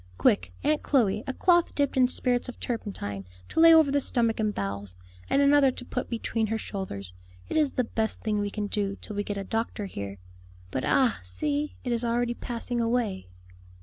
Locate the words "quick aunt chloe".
0.17-1.23